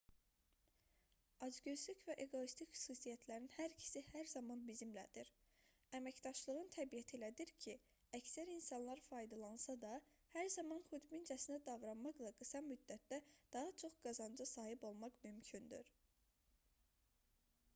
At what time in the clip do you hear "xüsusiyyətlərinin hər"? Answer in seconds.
2.77-3.75